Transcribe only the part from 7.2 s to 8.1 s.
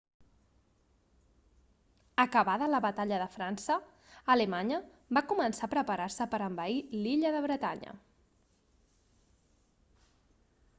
de bretanya